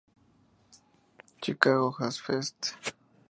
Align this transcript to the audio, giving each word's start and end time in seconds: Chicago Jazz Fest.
Chicago 1.43 1.93
Jazz 1.99 2.17
Fest. 2.17 2.75